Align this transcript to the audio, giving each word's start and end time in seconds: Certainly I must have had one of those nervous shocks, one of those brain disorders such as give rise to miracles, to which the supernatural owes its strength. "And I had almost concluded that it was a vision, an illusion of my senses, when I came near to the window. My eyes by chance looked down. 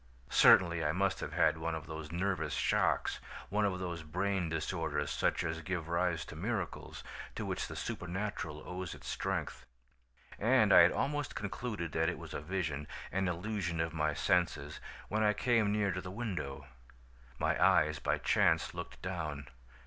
Certainly 0.31 0.83
I 0.83 0.93
must 0.93 1.19
have 1.19 1.33
had 1.33 1.59
one 1.59 1.75
of 1.75 1.85
those 1.85 2.11
nervous 2.11 2.55
shocks, 2.55 3.19
one 3.49 3.65
of 3.65 3.77
those 3.77 4.01
brain 4.01 4.49
disorders 4.49 5.11
such 5.11 5.43
as 5.43 5.61
give 5.61 5.87
rise 5.89 6.25
to 6.25 6.35
miracles, 6.35 7.03
to 7.35 7.45
which 7.45 7.67
the 7.67 7.75
supernatural 7.75 8.63
owes 8.67 8.95
its 8.95 9.07
strength. 9.07 9.63
"And 10.39 10.73
I 10.73 10.79
had 10.79 10.91
almost 10.91 11.35
concluded 11.35 11.91
that 11.91 12.09
it 12.09 12.17
was 12.17 12.33
a 12.33 12.41
vision, 12.41 12.87
an 13.11 13.27
illusion 13.27 13.79
of 13.79 13.93
my 13.93 14.15
senses, 14.15 14.79
when 15.07 15.21
I 15.21 15.33
came 15.33 15.71
near 15.71 15.91
to 15.91 16.01
the 16.01 16.09
window. 16.09 16.65
My 17.37 17.63
eyes 17.63 17.99
by 17.99 18.17
chance 18.17 18.73
looked 18.73 19.03
down. 19.03 19.49